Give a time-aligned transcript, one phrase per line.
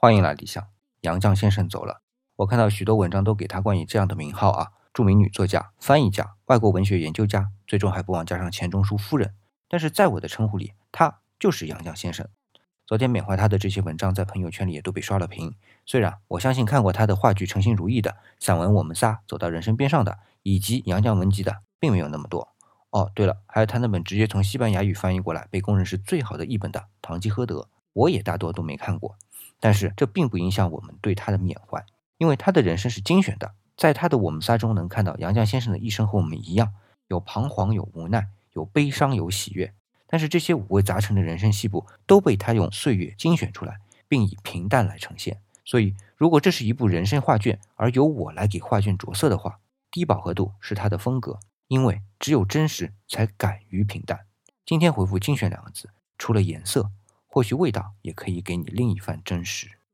[0.00, 0.64] 欢迎来理想，
[1.00, 2.02] 杨绛先生走了。
[2.36, 9.34] 我看到许多文章都给他冠以这样的名号啊，著名女作家、翻译家、外国文学研究家，最终还不忘加上钱钟书夫人。
[9.66, 12.28] 但是在我的称呼里，他就是杨绛先生。
[12.86, 15.56] 昨天缅怀他的这些文章在朋友圈里也都被刷了屏。
[15.84, 22.54] 虽然我相信看过他的话剧《诚心如意》的散文《我们仨走到人生边上》的，以及杨绛文集的，并没有那么多。
[22.90, 27.62] 哦，对了，还有他那本直接从西班牙语翻译过来，被公认是最好的译本的《堂吉诃德》，
[27.94, 29.16] 我也大多都没看过。
[29.60, 31.84] 但是这并不影响我们对他的缅怀，
[32.16, 36.72] 因为他的人生是精选的，在他的《我们仨》中能看到杨绛先生的一生和我们一样，
[37.08, 39.72] 有彷徨，有无奈，有悲伤，有喜悦。
[40.06, 43.78] 但是这些五味杂陈的人生戏部都被他用岁月精选出来，
[44.08, 45.40] 并以平淡来呈现。
[45.64, 49.58] 所以，如果这是一部人生画卷，而由我来给画卷着色的话，
[49.90, 54.20] 低饱和度是他的风格，因为只有真实才敢于平淡。
[54.64, 56.90] 今天回复“精选”两个字，除了颜色，
[57.30, 59.77] 或许味道也可以给你另一番真实。